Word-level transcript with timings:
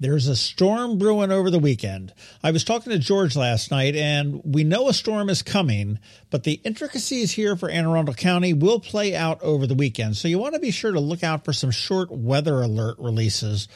There's 0.00 0.28
a 0.28 0.34
storm 0.34 0.96
brewing 0.96 1.30
over 1.30 1.50
the 1.50 1.58
weekend. 1.58 2.14
I 2.42 2.52
was 2.52 2.64
talking 2.64 2.90
to 2.90 2.98
George 2.98 3.36
last 3.36 3.70
night, 3.70 3.94
and 3.94 4.40
we 4.42 4.64
know 4.64 4.88
a 4.88 4.94
storm 4.94 5.28
is 5.28 5.42
coming, 5.42 5.98
but 6.30 6.44
the 6.44 6.54
intricacies 6.64 7.32
here 7.32 7.54
for 7.54 7.68
Anne 7.68 7.84
Arundel 7.84 8.14
County 8.14 8.54
will 8.54 8.80
play 8.80 9.14
out 9.14 9.42
over 9.42 9.66
the 9.66 9.74
weekend. 9.74 10.16
So 10.16 10.26
you 10.26 10.38
want 10.38 10.54
to 10.54 10.60
be 10.60 10.70
sure 10.70 10.92
to 10.92 11.00
look 11.00 11.22
out 11.22 11.44
for 11.44 11.52
some 11.52 11.70
short 11.70 12.10
weather 12.10 12.62
alert 12.62 12.96
releases 12.98 13.68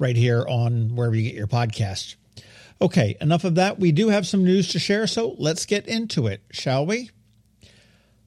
right 0.00 0.16
here 0.16 0.44
on 0.48 0.96
wherever 0.96 1.14
you 1.14 1.22
get 1.22 1.36
your 1.36 1.46
podcast. 1.46 2.16
Okay, 2.80 3.16
enough 3.20 3.44
of 3.44 3.54
that. 3.54 3.78
We 3.78 3.92
do 3.92 4.08
have 4.08 4.26
some 4.26 4.42
news 4.42 4.66
to 4.72 4.80
share, 4.80 5.06
so 5.06 5.36
let's 5.38 5.64
get 5.64 5.86
into 5.86 6.26
it, 6.26 6.42
shall 6.50 6.84
we? 6.84 7.10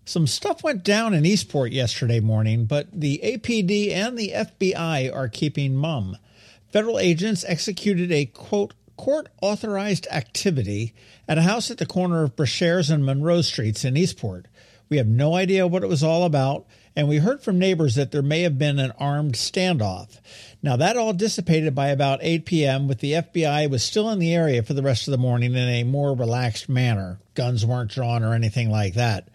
Some 0.05 0.25
stuff 0.25 0.63
went 0.63 0.85
down 0.85 1.13
in 1.13 1.25
Eastport 1.25 1.73
yesterday 1.73 2.21
morning, 2.21 2.63
but 2.63 2.87
the 2.93 3.19
APD 3.21 3.91
and 3.91 4.17
the 4.17 4.31
FBI 4.33 5.13
are 5.13 5.27
keeping 5.27 5.75
mum. 5.75 6.15
Federal 6.75 6.99
agents 6.99 7.45
executed 7.47 8.11
a 8.11 8.25
quote 8.25 8.73
court 8.97 9.29
authorized 9.41 10.07
activity 10.11 10.93
at 11.25 11.37
a 11.37 11.43
house 11.43 11.71
at 11.71 11.77
the 11.77 11.85
corner 11.85 12.23
of 12.23 12.35
Brashares 12.35 12.91
and 12.91 13.05
Monroe 13.05 13.43
Streets 13.43 13.85
in 13.85 13.95
Eastport. 13.95 14.49
We 14.89 14.97
have 14.97 15.07
no 15.07 15.35
idea 15.35 15.67
what 15.67 15.83
it 15.83 15.87
was 15.87 16.03
all 16.03 16.25
about, 16.25 16.65
and 16.93 17.07
we 17.07 17.19
heard 17.19 17.41
from 17.41 17.57
neighbors 17.57 17.95
that 17.95 18.11
there 18.11 18.21
may 18.21 18.41
have 18.41 18.57
been 18.57 18.77
an 18.77 18.91
armed 18.99 19.35
standoff. 19.35 20.19
Now, 20.61 20.75
that 20.75 20.97
all 20.97 21.13
dissipated 21.13 21.73
by 21.73 21.87
about 21.87 22.19
8 22.21 22.45
p.m., 22.45 22.89
with 22.89 22.99
the 22.99 23.13
FBI 23.13 23.69
was 23.69 23.81
still 23.81 24.09
in 24.09 24.19
the 24.19 24.35
area 24.35 24.61
for 24.61 24.73
the 24.73 24.83
rest 24.83 25.07
of 25.07 25.13
the 25.13 25.17
morning 25.17 25.53
in 25.53 25.69
a 25.69 25.85
more 25.85 26.13
relaxed 26.13 26.67
manner. 26.67 27.21
Guns 27.35 27.65
weren't 27.65 27.91
drawn 27.91 28.21
or 28.21 28.33
anything 28.33 28.69
like 28.69 28.95
that. 28.95 29.29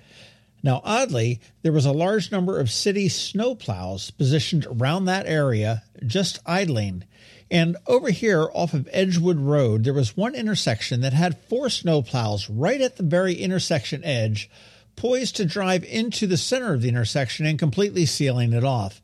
Now, 0.62 0.83
oddly, 0.84 1.41
there 1.62 1.72
was 1.72 1.86
a 1.86 1.92
large 1.92 2.30
number 2.30 2.58
of 2.58 2.70
city 2.70 3.08
snowplows 3.08 4.16
positioned 4.16 4.66
around 4.66 5.06
that 5.06 5.27
area, 5.27 5.84
just 6.06 6.39
idling. 6.44 7.05
And 7.50 7.77
over 7.86 8.11
here 8.11 8.48
off 8.53 8.75
of 8.75 8.88
Edgewood 8.92 9.38
Road, 9.38 9.84
there 9.84 9.94
was 9.94 10.16
one 10.16 10.34
intersection 10.34 11.00
that 11.00 11.12
had 11.12 11.42
four 11.48 11.66
snowplows 11.66 12.48
right 12.48 12.81
at 12.81 12.97
the 12.97 13.03
very 13.03 13.34
intersection 13.34 14.05
edge, 14.05 14.50
poised 14.97 15.36
to 15.36 15.44
drive 15.44 15.83
into 15.84 16.27
the 16.27 16.36
center 16.36 16.75
of 16.75 16.83
the 16.83 16.88
intersection 16.88 17.47
and 17.47 17.58
completely 17.58 18.05
sealing 18.05 18.53
it 18.53 18.64
off. 18.64 19.00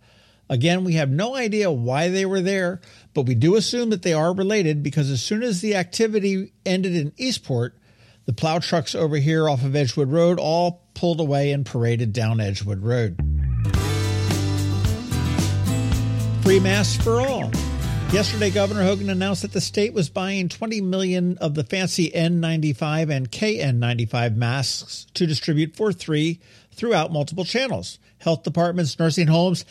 Again, 0.49 0.85
we 0.85 0.93
have 0.93 1.11
no 1.11 1.35
idea 1.35 1.73
why 1.73 2.09
they 2.09 2.25
were 2.25 2.41
there, 2.41 2.81
but 3.15 3.23
we 3.23 3.35
do 3.35 3.57
assume 3.57 3.91
that 3.91 4.03
they 4.03 4.13
are 4.13 4.33
related 4.33 4.83
because 4.83 5.11
as 5.11 5.23
soon 5.23 5.43
as 5.43 5.61
the 5.61 5.75
activity 5.75 6.53
ended 6.65 6.95
in 6.95 7.13
Eastport, 7.17 7.75
the 8.27 8.33
plow 8.33 8.59
trucks 8.59 8.95
over 8.95 9.17
here 9.17 9.49
off 9.49 9.65
of 9.65 9.75
Edgewood 9.75 10.11
Road 10.11 10.39
all 10.39 10.83
pulled 10.95 11.21
away 11.21 11.53
and 11.53 11.65
paraded 11.65 12.13
down 12.13 12.41
Edgewood 12.41 12.83
Road. 12.83 13.17
Free 16.43 16.61
masks 16.61 17.03
for 17.03 17.21
all. 17.21 17.51
Yesterday, 18.13 18.51
Governor 18.51 18.85
Hogan 18.85 19.11
announced 19.11 19.43
that 19.43 19.53
the 19.53 19.61
state 19.61 19.93
was 19.93 20.09
buying 20.09 20.49
20 20.49 20.81
million 20.81 21.39
of 21.39 21.55
the 21.55 21.65
fancy 21.65 22.11
N95 22.11 23.11
and 23.11 23.31
KN95 23.31 24.37
masks 24.37 25.07
to 25.15 25.27
distribute 25.27 25.75
for 25.75 25.91
free 25.93 26.41
throughout 26.73 27.13
multiple 27.13 27.45
channels 27.45 27.99
health 28.19 28.43
departments, 28.43 28.99
nursing 28.99 29.27
homes, 29.27 29.65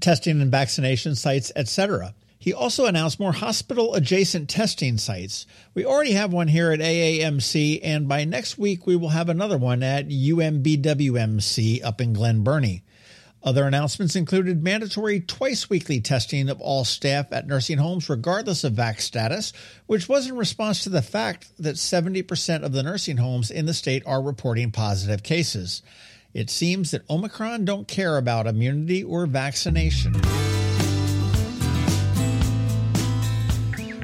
testing 0.00 0.40
and 0.40 0.50
vaccination 0.50 1.14
sites, 1.14 1.52
etc. 1.54 2.14
He 2.42 2.52
also 2.52 2.86
announced 2.86 3.20
more 3.20 3.30
hospital 3.30 3.94
adjacent 3.94 4.48
testing 4.48 4.98
sites. 4.98 5.46
We 5.74 5.86
already 5.86 6.10
have 6.14 6.32
one 6.32 6.48
here 6.48 6.72
at 6.72 6.80
AAMC, 6.80 7.78
and 7.84 8.08
by 8.08 8.24
next 8.24 8.58
week, 8.58 8.84
we 8.84 8.96
will 8.96 9.10
have 9.10 9.28
another 9.28 9.56
one 9.56 9.84
at 9.84 10.08
UMBWMC 10.08 11.84
up 11.84 12.00
in 12.00 12.12
Glen 12.12 12.42
Burnie. 12.42 12.82
Other 13.44 13.64
announcements 13.64 14.16
included 14.16 14.60
mandatory 14.60 15.20
twice 15.20 15.70
weekly 15.70 16.00
testing 16.00 16.48
of 16.48 16.60
all 16.60 16.84
staff 16.84 17.28
at 17.30 17.46
nursing 17.46 17.78
homes, 17.78 18.08
regardless 18.08 18.64
of 18.64 18.72
vac 18.72 19.00
status, 19.00 19.52
which 19.86 20.08
was 20.08 20.26
in 20.26 20.36
response 20.36 20.82
to 20.82 20.88
the 20.88 21.00
fact 21.00 21.52
that 21.60 21.76
70% 21.76 22.64
of 22.64 22.72
the 22.72 22.82
nursing 22.82 23.18
homes 23.18 23.52
in 23.52 23.66
the 23.66 23.72
state 23.72 24.02
are 24.04 24.20
reporting 24.20 24.72
positive 24.72 25.22
cases. 25.22 25.80
It 26.34 26.50
seems 26.50 26.90
that 26.90 27.08
Omicron 27.08 27.66
don't 27.66 27.86
care 27.86 28.16
about 28.16 28.48
immunity 28.48 29.04
or 29.04 29.26
vaccination. 29.26 30.20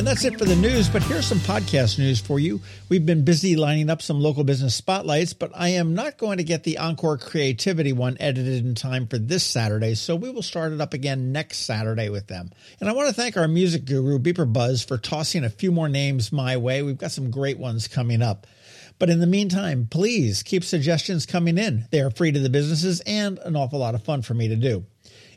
And 0.00 0.06
that's 0.06 0.24
it 0.24 0.38
for 0.38 0.46
the 0.46 0.56
news, 0.56 0.88
but 0.88 1.02
here's 1.02 1.26
some 1.26 1.40
podcast 1.40 1.98
news 1.98 2.18
for 2.18 2.40
you. 2.40 2.62
We've 2.88 3.04
been 3.04 3.22
busy 3.22 3.54
lining 3.54 3.90
up 3.90 4.00
some 4.00 4.18
local 4.18 4.44
business 4.44 4.74
spotlights, 4.74 5.34
but 5.34 5.50
I 5.54 5.68
am 5.72 5.94
not 5.94 6.16
going 6.16 6.38
to 6.38 6.42
get 6.42 6.64
the 6.64 6.78
Encore 6.78 7.18
Creativity 7.18 7.92
one 7.92 8.16
edited 8.18 8.64
in 8.64 8.74
time 8.74 9.06
for 9.08 9.18
this 9.18 9.44
Saturday, 9.44 9.94
so 9.94 10.16
we 10.16 10.30
will 10.30 10.40
start 10.40 10.72
it 10.72 10.80
up 10.80 10.94
again 10.94 11.32
next 11.32 11.66
Saturday 11.66 12.08
with 12.08 12.28
them. 12.28 12.50
And 12.80 12.88
I 12.88 12.94
want 12.94 13.08
to 13.08 13.14
thank 13.14 13.36
our 13.36 13.46
music 13.46 13.84
guru, 13.84 14.18
Beeper 14.18 14.50
Buzz, 14.50 14.82
for 14.82 14.96
tossing 14.96 15.44
a 15.44 15.50
few 15.50 15.70
more 15.70 15.90
names 15.90 16.32
my 16.32 16.56
way. 16.56 16.80
We've 16.80 16.96
got 16.96 17.12
some 17.12 17.30
great 17.30 17.58
ones 17.58 17.86
coming 17.86 18.22
up. 18.22 18.46
But 18.98 19.10
in 19.10 19.20
the 19.20 19.26
meantime, 19.26 19.86
please 19.90 20.42
keep 20.42 20.64
suggestions 20.64 21.26
coming 21.26 21.58
in. 21.58 21.84
They 21.90 22.00
are 22.00 22.10
free 22.10 22.32
to 22.32 22.40
the 22.40 22.48
businesses 22.48 23.02
and 23.04 23.38
an 23.40 23.54
awful 23.54 23.78
lot 23.78 23.94
of 23.94 24.02
fun 24.02 24.22
for 24.22 24.32
me 24.32 24.48
to 24.48 24.56
do 24.56 24.86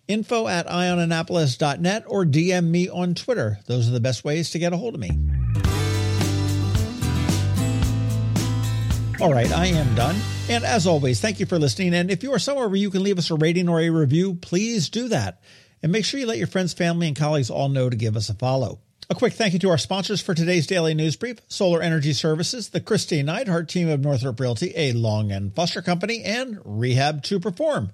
info 0.08 0.48
at 0.48 0.68
eyeonannapolis.net 0.68 2.04
or 2.08 2.26
DM 2.26 2.66
me 2.66 2.90
on 2.90 3.16
Twitter. 3.16 3.60
Those 3.68 3.88
are 3.88 3.94
the 3.94 4.00
best 4.00 4.24
ways 4.24 4.52
to 4.52 4.60
get 4.60 4.74
a 4.74 4.78
hold 4.78 4.96
of 4.96 5.00
me. 5.00 5.12
All 9.22 9.32
right, 9.32 9.52
I 9.54 9.68
am 9.68 9.96
done. 9.96 10.18
And 10.50 10.66
as 10.66 10.86
always, 10.86 11.22
thank 11.22 11.40
you 11.40 11.46
for 11.46 11.58
listening. 11.58 11.94
And 11.94 12.12
if 12.12 12.24
you 12.24 12.34
are 12.34 12.40
somewhere 12.40 12.68
where 12.68 12.76
you 12.76 12.90
can 12.90 13.04
leave 13.04 13.18
us 13.18 13.32
a 13.32 13.36
rating 13.36 13.70
or 13.70 13.80
a 13.80 13.90
review, 13.90 14.36
please 14.36 14.90
do 14.90 15.08
that. 15.10 15.42
And 15.82 15.92
make 15.92 16.04
sure 16.04 16.20
you 16.20 16.26
let 16.26 16.38
your 16.38 16.48
friends, 16.48 16.74
family, 16.74 17.08
and 17.08 17.16
colleagues 17.16 17.50
all 17.50 17.70
know 17.70 17.90
to 17.90 17.96
give 17.96 18.18
us 18.18 18.30
a 18.30 18.34
follow. 18.34 18.80
A 19.10 19.16
quick 19.16 19.34
thank 19.34 19.54
you 19.54 19.60
to 19.60 19.70
our 19.70 19.78
sponsors 19.78 20.22
for 20.22 20.34
today's 20.34 20.66
daily 20.66 20.94
news 20.94 21.16
brief 21.16 21.38
Solar 21.48 21.82
Energy 21.82 22.14
Services, 22.14 22.70
the 22.70 22.80
Christine 22.80 23.28
Neidhardt 23.28 23.68
team 23.68 23.90
of 23.90 24.00
Northrop 24.00 24.40
Realty, 24.40 24.74
a 24.76 24.94
Long 24.94 25.32
and 25.32 25.54
Foster 25.56 25.82
company, 25.82 26.24
and 26.24 26.60
Rehab 26.64 27.22
2 27.22 27.40
Perform. 27.40 27.92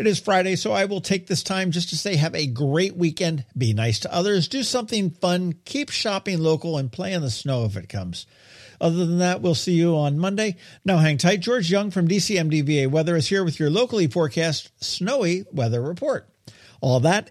It 0.00 0.06
is 0.06 0.18
Friday, 0.18 0.56
so 0.56 0.72
I 0.72 0.86
will 0.86 1.02
take 1.02 1.26
this 1.26 1.42
time 1.42 1.72
just 1.72 1.90
to 1.90 1.96
say 1.98 2.16
have 2.16 2.34
a 2.34 2.46
great 2.46 2.96
weekend, 2.96 3.44
be 3.54 3.74
nice 3.74 3.98
to 3.98 4.14
others, 4.14 4.48
do 4.48 4.62
something 4.62 5.10
fun, 5.10 5.56
keep 5.66 5.90
shopping 5.90 6.38
local, 6.38 6.78
and 6.78 6.90
play 6.90 7.12
in 7.12 7.20
the 7.20 7.28
snow 7.28 7.66
if 7.66 7.76
it 7.76 7.90
comes. 7.90 8.24
Other 8.80 9.04
than 9.04 9.18
that, 9.18 9.42
we'll 9.42 9.54
see 9.54 9.74
you 9.74 9.94
on 9.98 10.18
Monday. 10.18 10.56
Now 10.86 10.96
hang 10.96 11.18
tight. 11.18 11.40
George 11.40 11.70
Young 11.70 11.90
from 11.90 12.08
DCMDVA 12.08 12.90
Weather 12.90 13.14
is 13.14 13.28
here 13.28 13.44
with 13.44 13.60
your 13.60 13.68
locally 13.68 14.06
forecast 14.06 14.70
snowy 14.82 15.44
weather 15.52 15.82
report. 15.82 16.30
All 16.80 17.00
that 17.00 17.30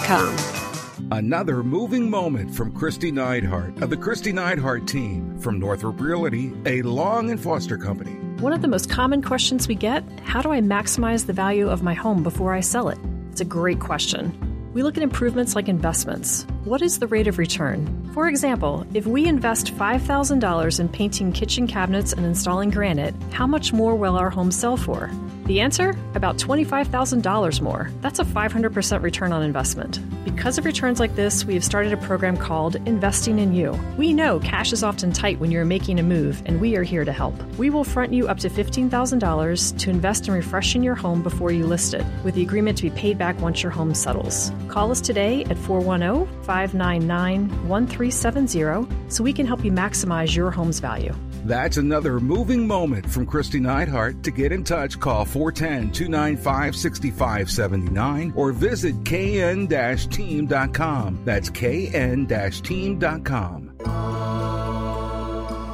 Another 1.11 1.63
moving 1.63 2.09
moment 2.09 2.53
from 2.55 2.71
Kristi 2.71 3.11
Neidhardt 3.11 3.81
of 3.81 3.89
the 3.89 3.97
Kristi 3.97 4.33
Neidhardt 4.33 4.87
team 4.87 5.37
from 5.39 5.59
Northrop 5.59 5.99
Realty, 5.99 6.53
a 6.65 6.81
Long 6.81 7.31
and 7.31 7.39
Foster 7.39 7.77
company. 7.77 8.11
One 8.41 8.53
of 8.53 8.61
the 8.61 8.67
most 8.67 8.89
common 8.89 9.21
questions 9.21 9.67
we 9.67 9.75
get 9.75 10.03
how 10.23 10.41
do 10.41 10.51
I 10.51 10.61
maximize 10.61 11.25
the 11.25 11.33
value 11.33 11.69
of 11.69 11.83
my 11.83 11.93
home 11.93 12.23
before 12.23 12.53
I 12.53 12.61
sell 12.61 12.89
it? 12.89 12.97
It's 13.31 13.41
a 13.41 13.45
great 13.45 13.79
question. 13.79 14.33
We 14.73 14.83
look 14.83 14.97
at 14.97 15.03
improvements 15.03 15.55
like 15.55 15.67
investments. 15.67 16.45
What 16.63 16.83
is 16.83 16.99
the 16.99 17.07
rate 17.07 17.25
of 17.25 17.39
return? 17.39 18.11
For 18.13 18.27
example, 18.27 18.85
if 18.93 19.07
we 19.07 19.25
invest 19.25 19.73
$5,000 19.75 20.79
in 20.79 20.89
painting 20.89 21.31
kitchen 21.31 21.65
cabinets 21.65 22.13
and 22.13 22.23
installing 22.23 22.69
granite, 22.69 23.15
how 23.31 23.47
much 23.47 23.73
more 23.73 23.95
will 23.95 24.15
our 24.15 24.29
home 24.29 24.51
sell 24.51 24.77
for? 24.77 25.09
The 25.45 25.59
answer? 25.59 25.95
About 26.13 26.37
$25,000 26.37 27.61
more. 27.61 27.89
That's 28.01 28.19
a 28.19 28.23
500% 28.23 29.01
return 29.01 29.33
on 29.33 29.41
investment. 29.41 29.99
Because 30.23 30.59
of 30.59 30.65
returns 30.65 30.99
like 30.99 31.15
this, 31.15 31.43
we 31.45 31.55
have 31.55 31.63
started 31.63 31.93
a 31.93 31.97
program 31.97 32.37
called 32.37 32.75
Investing 32.87 33.39
in 33.39 33.53
You. 33.53 33.77
We 33.97 34.13
know 34.13 34.39
cash 34.39 34.71
is 34.71 34.83
often 34.83 35.11
tight 35.11 35.39
when 35.39 35.49
you're 35.49 35.65
making 35.65 35.99
a 35.99 36.03
move, 36.03 36.43
and 36.45 36.61
we 36.61 36.75
are 36.75 36.83
here 36.83 37.03
to 37.03 37.11
help. 37.11 37.41
We 37.57 37.71
will 37.71 37.83
front 37.83 38.13
you 38.13 38.27
up 38.27 38.37
to 38.39 38.49
$15,000 38.49 39.77
to 39.79 39.89
invest 39.89 40.27
in 40.27 40.33
refreshing 40.35 40.83
your 40.83 40.95
home 40.95 41.23
before 41.23 41.51
you 41.51 41.65
list 41.65 41.95
it, 41.95 42.05
with 42.23 42.35
the 42.35 42.43
agreement 42.43 42.77
to 42.77 42.83
be 42.83 42.91
paid 42.91 43.17
back 43.17 43.41
once 43.41 43.63
your 43.63 43.71
home 43.71 43.95
settles. 43.95 44.51
Call 44.67 44.91
us 44.91 45.01
today 45.01 45.43
at 45.45 45.57
410 45.57 46.31
599 46.51 47.47
1370 47.69 48.85
so 49.07 49.23
we 49.23 49.31
can 49.31 49.45
help 49.45 49.63
you 49.63 49.71
maximize 49.71 50.35
your 50.35 50.51
home's 50.51 50.81
value. 50.81 51.15
That's 51.45 51.77
another 51.77 52.19
moving 52.19 52.67
moment 52.67 53.09
from 53.09 53.25
Kristi 53.25 53.61
Neidhardt. 53.61 54.21
To 54.23 54.31
get 54.31 54.51
in 54.51 54.65
touch, 54.65 54.99
call 54.99 55.23
410 55.23 55.93
295 55.93 56.75
6579 56.75 58.33
or 58.35 58.51
visit 58.51 59.05
kn 59.05 59.65
team.com. 60.09 61.21
That's 61.23 61.49
kn 61.49 62.27
team.com. 62.27 63.71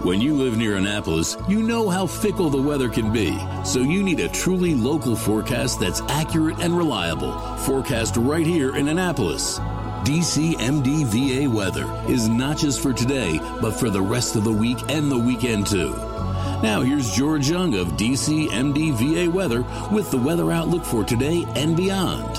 When 0.03 0.21
you 0.21 0.35
live 0.35 0.57
near 0.57 0.75
Annapolis, 0.77 1.37
you 1.49 1.63
know 1.63 1.89
how 1.89 2.05
fickle 2.05 2.51
the 2.51 2.61
weather 2.61 2.87
can 2.87 3.11
be. 3.11 3.35
So 3.65 3.79
you 3.79 4.03
need 4.03 4.19
a 4.19 4.29
truly 4.29 4.75
local 4.75 5.15
forecast 5.15 5.79
that's 5.79 6.01
accurate 6.01 6.59
and 6.59 6.77
reliable. 6.77 7.33
Forecast 7.65 8.15
right 8.15 8.45
here 8.45 8.75
in 8.75 8.89
Annapolis. 8.89 9.59
DCMDVA 10.05 11.47
weather 11.47 11.85
is 12.07 12.27
not 12.27 12.57
just 12.57 12.81
for 12.81 12.93
today, 12.93 13.39
but 13.61 13.71
for 13.71 13.89
the 13.89 14.01
rest 14.01 14.35
of 14.35 14.43
the 14.43 14.51
week 14.51 14.77
and 14.89 15.11
the 15.11 15.17
weekend 15.17 15.67
too. 15.67 15.91
Now 16.63 16.81
here's 16.81 17.15
George 17.15 17.49
Young 17.49 17.75
of 17.75 17.89
DCMDVA 17.89 19.31
weather 19.31 19.63
with 19.91 20.09
the 20.11 20.17
weather 20.17 20.51
outlook 20.51 20.85
for 20.85 21.03
today 21.03 21.45
and 21.55 21.75
beyond. 21.75 22.37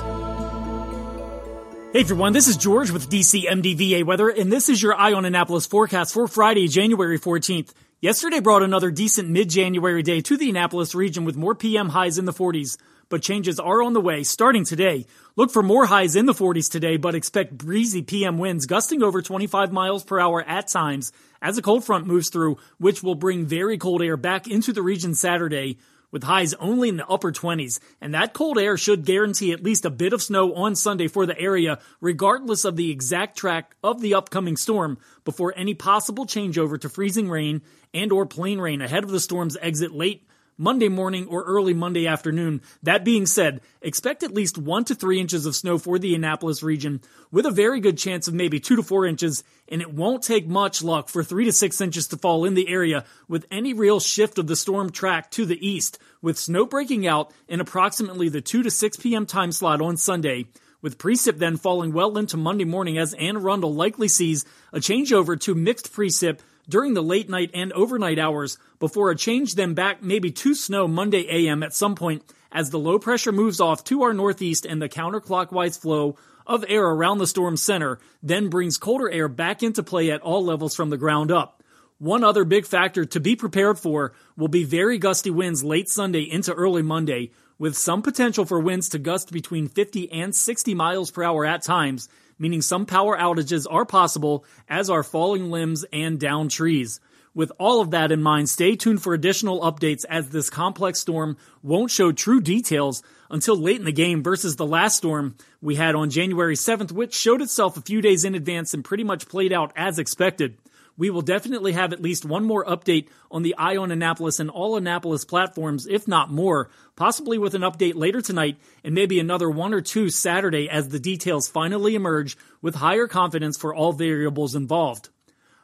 Hey 1.92 2.00
everyone, 2.00 2.32
this 2.32 2.48
is 2.48 2.56
George 2.56 2.90
with 2.90 3.08
DCMDVA 3.10 4.04
weather, 4.04 4.28
and 4.28 4.52
this 4.52 4.68
is 4.68 4.82
your 4.82 4.94
Eye 4.94 5.12
on 5.12 5.24
Annapolis 5.24 5.66
forecast 5.66 6.12
for 6.12 6.28
Friday, 6.28 6.68
January 6.68 7.18
14th. 7.18 7.72
Yesterday 8.00 8.40
brought 8.40 8.62
another 8.62 8.90
decent 8.90 9.28
mid-January 9.28 10.02
day 10.02 10.20
to 10.20 10.36
the 10.36 10.50
Annapolis 10.50 10.94
region 10.94 11.24
with 11.24 11.36
more 11.36 11.54
PM 11.54 11.88
highs 11.88 12.18
in 12.18 12.24
the 12.24 12.32
40s 12.32 12.76
but 13.08 13.22
changes 13.22 13.58
are 13.58 13.82
on 13.82 13.92
the 13.92 14.00
way 14.00 14.22
starting 14.22 14.64
today. 14.64 15.06
Look 15.36 15.50
for 15.50 15.62
more 15.62 15.86
highs 15.86 16.16
in 16.16 16.26
the 16.26 16.34
40s 16.34 16.70
today, 16.70 16.96
but 16.96 17.14
expect 17.14 17.56
breezy 17.56 18.02
PM 18.02 18.38
winds 18.38 18.66
gusting 18.66 19.02
over 19.02 19.22
25 19.22 19.72
miles 19.72 20.04
per 20.04 20.20
hour 20.20 20.42
at 20.42 20.68
times 20.68 21.12
as 21.40 21.58
a 21.58 21.62
cold 21.62 21.84
front 21.84 22.06
moves 22.06 22.30
through, 22.30 22.58
which 22.78 23.02
will 23.02 23.14
bring 23.14 23.46
very 23.46 23.78
cold 23.78 24.02
air 24.02 24.16
back 24.16 24.46
into 24.46 24.72
the 24.72 24.82
region 24.82 25.14
Saturday 25.14 25.78
with 26.10 26.22
highs 26.22 26.54
only 26.54 26.88
in 26.88 26.96
the 26.96 27.06
upper 27.06 27.30
20s. 27.30 27.80
And 28.00 28.14
that 28.14 28.32
cold 28.32 28.58
air 28.58 28.76
should 28.76 29.04
guarantee 29.04 29.52
at 29.52 29.62
least 29.62 29.84
a 29.84 29.90
bit 29.90 30.12
of 30.12 30.22
snow 30.22 30.54
on 30.54 30.74
Sunday 30.74 31.08
for 31.08 31.26
the 31.26 31.38
area, 31.38 31.78
regardless 32.00 32.64
of 32.64 32.76
the 32.76 32.90
exact 32.90 33.36
track 33.36 33.74
of 33.82 34.00
the 34.00 34.14
upcoming 34.14 34.56
storm, 34.56 34.98
before 35.24 35.52
any 35.56 35.74
possible 35.74 36.26
changeover 36.26 36.80
to 36.80 36.88
freezing 36.88 37.28
rain 37.28 37.62
and 37.92 38.12
or 38.12 38.26
plain 38.26 38.58
rain 38.58 38.80
ahead 38.80 39.04
of 39.04 39.10
the 39.10 39.20
storm's 39.20 39.56
exit 39.60 39.92
late 39.92 40.26
Monday 40.58 40.88
morning 40.88 41.28
or 41.28 41.44
early 41.44 41.72
Monday 41.72 42.08
afternoon. 42.08 42.60
That 42.82 43.04
being 43.04 43.26
said, 43.26 43.60
expect 43.80 44.24
at 44.24 44.34
least 44.34 44.58
one 44.58 44.84
to 44.86 44.94
three 44.96 45.20
inches 45.20 45.46
of 45.46 45.54
snow 45.54 45.78
for 45.78 45.98
the 45.98 46.16
Annapolis 46.16 46.62
region 46.62 47.00
with 47.30 47.46
a 47.46 47.50
very 47.52 47.80
good 47.80 47.96
chance 47.96 48.26
of 48.26 48.34
maybe 48.34 48.58
two 48.58 48.74
to 48.74 48.82
four 48.82 49.06
inches, 49.06 49.44
and 49.68 49.80
it 49.80 49.94
won't 49.94 50.24
take 50.24 50.48
much 50.48 50.82
luck 50.82 51.08
for 51.08 51.22
three 51.22 51.44
to 51.44 51.52
six 51.52 51.80
inches 51.80 52.08
to 52.08 52.16
fall 52.16 52.44
in 52.44 52.54
the 52.54 52.68
area 52.68 53.04
with 53.28 53.46
any 53.52 53.72
real 53.72 54.00
shift 54.00 54.36
of 54.36 54.48
the 54.48 54.56
storm 54.56 54.90
track 54.90 55.30
to 55.30 55.46
the 55.46 55.66
east, 55.66 55.98
with 56.20 56.36
snow 56.36 56.66
breaking 56.66 57.06
out 57.06 57.32
in 57.46 57.60
approximately 57.60 58.28
the 58.28 58.40
2 58.40 58.64
to 58.64 58.70
6 58.70 58.96
p.m. 58.96 59.26
time 59.26 59.52
slot 59.52 59.80
on 59.80 59.96
Sunday 59.96 60.46
with 60.80 60.98
precip 60.98 61.38
then 61.38 61.56
falling 61.56 61.92
well 61.92 62.16
into 62.16 62.36
Monday 62.36 62.64
morning 62.64 62.98
as 62.98 63.14
Anne 63.14 63.36
Arundel 63.36 63.74
likely 63.74 64.08
sees 64.08 64.44
a 64.72 64.78
changeover 64.78 65.38
to 65.40 65.54
mixed 65.54 65.92
precip 65.92 66.40
during 66.68 66.94
the 66.94 67.02
late 67.02 67.28
night 67.28 67.50
and 67.54 67.72
overnight 67.72 68.18
hours 68.18 68.58
before 68.78 69.10
a 69.10 69.16
change 69.16 69.54
then 69.54 69.74
back 69.74 70.02
maybe 70.02 70.30
to 70.30 70.54
snow 70.54 70.86
Monday 70.86 71.26
AM 71.28 71.62
at 71.62 71.74
some 71.74 71.94
point 71.94 72.22
as 72.52 72.70
the 72.70 72.78
low 72.78 72.98
pressure 72.98 73.32
moves 73.32 73.60
off 73.60 73.84
to 73.84 74.02
our 74.02 74.12
northeast 74.12 74.64
and 74.66 74.80
the 74.80 74.88
counterclockwise 74.88 75.80
flow 75.80 76.16
of 76.46 76.64
air 76.68 76.84
around 76.84 77.18
the 77.18 77.26
storm 77.26 77.56
center 77.56 77.98
then 78.22 78.48
brings 78.48 78.78
colder 78.78 79.10
air 79.10 79.28
back 79.28 79.62
into 79.62 79.82
play 79.82 80.10
at 80.10 80.22
all 80.22 80.44
levels 80.44 80.74
from 80.74 80.90
the 80.90 80.96
ground 80.96 81.30
up. 81.30 81.62
One 81.98 82.22
other 82.22 82.44
big 82.44 82.64
factor 82.64 83.04
to 83.04 83.20
be 83.20 83.34
prepared 83.34 83.78
for 83.78 84.12
will 84.36 84.48
be 84.48 84.62
very 84.62 84.98
gusty 84.98 85.30
winds 85.30 85.64
late 85.64 85.88
Sunday 85.88 86.22
into 86.22 86.54
early 86.54 86.82
Monday, 86.82 87.32
with 87.58 87.76
some 87.76 88.02
potential 88.02 88.44
for 88.44 88.60
winds 88.60 88.88
to 88.90 89.00
gust 89.00 89.32
between 89.32 89.66
50 89.66 90.12
and 90.12 90.34
60 90.34 90.74
miles 90.74 91.10
per 91.10 91.24
hour 91.24 91.44
at 91.44 91.62
times, 91.62 92.08
meaning 92.38 92.62
some 92.62 92.86
power 92.86 93.16
outages 93.16 93.66
are 93.70 93.84
possible, 93.84 94.44
as 94.68 94.88
are 94.88 95.02
falling 95.02 95.50
limbs 95.50 95.84
and 95.92 96.18
down 96.18 96.48
trees. 96.48 97.00
With 97.34 97.52
all 97.58 97.80
of 97.80 97.90
that 97.92 98.10
in 98.10 98.22
mind, 98.22 98.48
stay 98.48 98.74
tuned 98.74 99.02
for 99.02 99.14
additional 99.14 99.60
updates 99.60 100.04
as 100.08 100.30
this 100.30 100.50
complex 100.50 101.00
storm 101.00 101.36
won't 101.62 101.90
show 101.90 102.10
true 102.10 102.40
details 102.40 103.02
until 103.30 103.56
late 103.56 103.78
in 103.78 103.84
the 103.84 103.92
game 103.92 104.22
versus 104.22 104.56
the 104.56 104.66
last 104.66 104.96
storm 104.96 105.36
we 105.60 105.76
had 105.76 105.94
on 105.94 106.10
January 106.10 106.56
7th, 106.56 106.90
which 106.90 107.14
showed 107.14 107.42
itself 107.42 107.76
a 107.76 107.82
few 107.82 108.00
days 108.00 108.24
in 108.24 108.34
advance 108.34 108.74
and 108.74 108.84
pretty 108.84 109.04
much 109.04 109.28
played 109.28 109.52
out 109.52 109.72
as 109.76 109.98
expected 109.98 110.56
we 110.98 111.08
will 111.08 111.22
definitely 111.22 111.72
have 111.72 111.92
at 111.94 112.02
least 112.02 112.26
one 112.26 112.44
more 112.44 112.64
update 112.66 113.08
on 113.30 113.42
the 113.42 113.54
Eye 113.56 113.76
on 113.76 113.92
Annapolis 113.92 114.40
and 114.40 114.50
all 114.50 114.76
Annapolis 114.76 115.24
platforms, 115.24 115.86
if 115.86 116.06
not 116.06 116.30
more, 116.30 116.68
possibly 116.96 117.38
with 117.38 117.54
an 117.54 117.62
update 117.62 117.94
later 117.94 118.20
tonight 118.20 118.58
and 118.84 118.94
maybe 118.94 119.20
another 119.20 119.48
one 119.48 119.72
or 119.72 119.80
two 119.80 120.10
Saturday 120.10 120.68
as 120.68 120.88
the 120.88 120.98
details 120.98 121.48
finally 121.48 121.94
emerge 121.94 122.36
with 122.60 122.74
higher 122.74 123.06
confidence 123.06 123.56
for 123.56 123.74
all 123.74 123.92
variables 123.92 124.56
involved. 124.56 125.08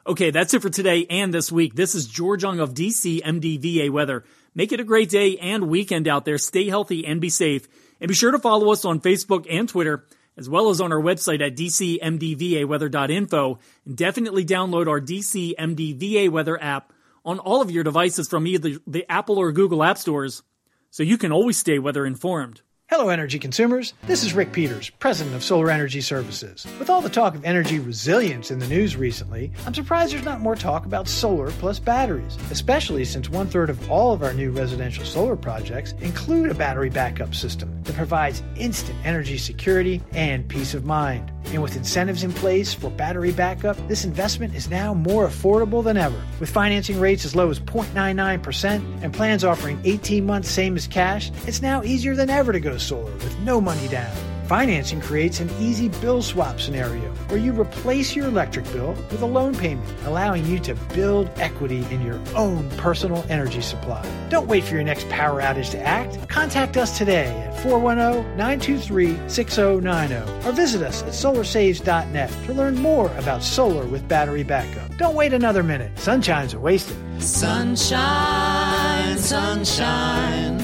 Okay, 0.07 0.31
that's 0.31 0.53
it 0.53 0.61
for 0.61 0.69
today 0.69 1.05
and 1.09 1.33
this 1.33 1.51
week. 1.51 1.75
This 1.75 1.95
is 1.95 2.07
George 2.07 2.43
Young 2.43 2.59
of 2.59 2.73
DC 2.73 3.21
MDVA 3.21 3.89
Weather. 3.89 4.23
Make 4.53 4.71
it 4.71 4.79
a 4.79 4.85
great 4.85 5.09
day 5.09 5.37
and 5.37 5.67
weekend 5.67 6.07
out 6.07 6.23
there. 6.23 6.37
Stay 6.37 6.69
healthy 6.69 7.05
and 7.05 7.19
be 7.19 7.29
safe. 7.29 7.67
And 7.99 8.07
be 8.07 8.13
sure 8.13 8.31
to 8.31 8.39
follow 8.39 8.71
us 8.71 8.85
on 8.85 9.01
Facebook 9.01 9.47
and 9.49 9.67
Twitter 9.67 10.05
as 10.37 10.49
well 10.49 10.69
as 10.69 10.81
on 10.81 10.91
our 10.91 11.01
website 11.01 11.45
at 11.45 11.55
dcmdvaweather.info. 11.55 13.59
And 13.85 13.97
definitely 13.97 14.45
download 14.45 14.87
our 14.87 15.01
DCMDVA 15.01 16.29
Weather 16.29 16.61
app 16.61 16.93
on 17.23 17.39
all 17.39 17.61
of 17.61 17.71
your 17.71 17.83
devices 17.83 18.27
from 18.27 18.47
either 18.47 18.77
the 18.85 19.09
Apple 19.09 19.37
or 19.37 19.51
Google 19.51 19.83
app 19.83 19.97
stores 19.97 20.43
so 20.91 21.03
you 21.03 21.17
can 21.17 21.31
always 21.31 21.57
stay 21.57 21.79
weather 21.79 22.05
informed. 22.05 22.61
Hello, 22.87 23.09
energy 23.09 23.39
consumers. 23.39 23.95
This 24.03 24.23
is 24.23 24.35
Rick 24.35 24.51
Peters, 24.51 24.91
president 24.91 25.35
of 25.35 25.43
Solar 25.43 25.71
Energy 25.71 26.01
Services. 26.01 26.67
With 26.77 26.87
all 26.87 27.01
the 27.01 27.09
talk 27.09 27.33
of 27.33 27.43
energy 27.43 27.79
resilience 27.79 28.51
in 28.51 28.59
the 28.59 28.67
news 28.67 28.95
recently, 28.95 29.51
I'm 29.65 29.73
surprised 29.73 30.13
there's 30.13 30.23
not 30.23 30.39
more 30.39 30.55
talk 30.55 30.85
about 30.85 31.07
solar 31.07 31.49
plus 31.49 31.79
batteries, 31.79 32.37
especially 32.51 33.03
since 33.03 33.27
one 33.27 33.47
third 33.47 33.71
of 33.71 33.89
all 33.89 34.13
of 34.13 34.21
our 34.21 34.33
new 34.33 34.51
residential 34.51 35.03
solar 35.03 35.35
projects 35.35 35.93
include 35.93 36.51
a 36.51 36.53
battery 36.53 36.91
backup 36.91 37.33
system 37.33 37.81
that 37.85 37.95
provides 37.95 38.43
instant 38.55 38.97
energy 39.03 39.39
security 39.39 39.99
and 40.13 40.47
peace 40.47 40.75
of 40.75 40.85
mind. 40.85 41.31
And 41.53 41.61
with 41.61 41.75
incentives 41.75 42.23
in 42.23 42.33
place 42.33 42.73
for 42.73 42.89
battery 42.89 43.31
backup, 43.31 43.77
this 43.87 44.03
investment 44.03 44.55
is 44.55 44.69
now 44.69 44.93
more 44.93 45.27
affordable 45.27 45.83
than 45.83 45.95
ever. 45.95 46.19
With 46.39 46.49
financing 46.49 46.99
rates 46.99 47.23
as 47.25 47.35
low 47.35 47.49
as 47.49 47.59
0.99% 47.59 49.03
and 49.03 49.13
plans 49.13 49.43
offering 49.43 49.79
18 49.83 50.25
months 50.25 50.49
same 50.49 50.75
as 50.75 50.87
cash, 50.87 51.31
it's 51.47 51.61
now 51.61 51.83
easier 51.83 52.15
than 52.15 52.29
ever 52.29 52.51
to 52.51 52.59
go 52.59 52.74
solar 52.79 53.11
with 53.13 53.39
no 53.39 53.59
money 53.61 53.87
down. 53.87 54.15
Financing 54.47 55.01
creates 55.01 55.39
an 55.39 55.49
easy 55.59 55.89
bill 55.89 56.21
swap 56.21 56.61
scenario 56.61 57.09
where 57.29 57.39
you 57.39 57.51
replace 57.59 58.15
your 58.15 58.27
electric 58.27 58.71
bill 58.71 58.91
with 59.09 59.23
a 59.23 59.25
loan 59.25 59.55
payment, 59.55 59.89
allowing 60.05 60.45
you 60.45 60.59
to 60.59 60.75
build 60.93 61.31
equity 61.37 61.83
in 61.89 62.01
your 62.03 62.19
own 62.35 62.69
personal 62.77 63.25
energy 63.27 63.61
supply. 63.61 64.05
Don't 64.29 64.47
wait 64.47 64.63
for 64.63 64.75
your 64.75 64.83
next 64.83 65.09
power 65.09 65.41
outage 65.41 65.71
to 65.71 65.79
act. 65.79 66.29
Contact 66.29 66.77
us 66.77 66.95
today 66.95 67.25
at 67.25 67.59
410 67.61 68.37
923 68.37 69.17
6090 69.27 70.47
or 70.47 70.51
visit 70.51 70.83
us 70.83 71.01
at 71.01 71.09
solarsaves.net 71.09 72.31
to 72.45 72.53
learn 72.53 72.75
more 72.75 73.07
about 73.17 73.41
solar 73.41 73.87
with 73.87 74.07
battery 74.07 74.43
backup. 74.43 74.95
Don't 74.97 75.15
wait 75.15 75.33
another 75.33 75.63
minute. 75.63 75.97
Sunshine's 75.97 76.53
are 76.53 76.59
wasted. 76.59 76.97
Sunshine, 77.19 77.97
sunshine. 79.17 80.54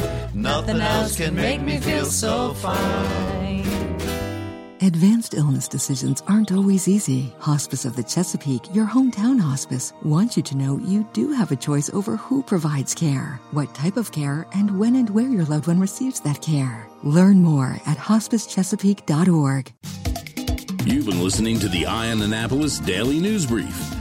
Nothing 0.41 0.81
else 0.81 1.17
can 1.17 1.36
make 1.36 1.62
me 1.62 1.77
feel 1.77 2.05
so 2.05 2.53
fine. 2.55 3.62
Advanced 4.81 5.36
illness 5.36 5.67
decisions 5.67 6.24
aren't 6.27 6.51
always 6.51 6.88
easy. 6.88 7.31
Hospice 7.38 7.86
of 7.86 7.95
the 7.95 8.01
Chesapeake, 8.01 8.74
your 8.74 8.88
hometown 8.88 9.39
hospice, 9.39 9.93
wants 10.03 10.36
you 10.36 10.41
to 10.41 10.57
know 10.57 10.79
you 10.79 11.07
do 11.13 11.31
have 11.31 11.51
a 11.51 11.55
choice 11.55 11.91
over 11.93 12.17
who 12.17 12.41
provides 12.41 12.95
care, 12.95 13.39
what 13.51 13.75
type 13.75 13.98
of 13.98 14.12
care, 14.12 14.48
and 14.55 14.79
when 14.79 14.95
and 14.95 15.12
where 15.12 15.29
your 15.29 15.45
loved 15.45 15.67
one 15.67 15.79
receives 15.79 16.19
that 16.21 16.41
care. 16.41 16.89
Learn 17.03 17.43
more 17.43 17.77
at 17.86 17.98
hospicechesapeake.org. 18.00 19.71
You've 20.86 21.05
been 21.05 21.24
listening 21.24 21.60
to 21.60 21.69
the 21.69 21.86
Eye 21.86 22.12
on 22.12 22.24
Annapolis 22.24 22.79
Daily 22.79 23.19
News 23.19 23.45
Brief. 23.45 24.00